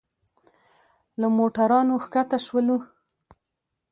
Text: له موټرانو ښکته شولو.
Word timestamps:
له 1.19 1.27
موټرانو 1.37 1.93
ښکته 2.03 2.37
شولو. 2.45 2.77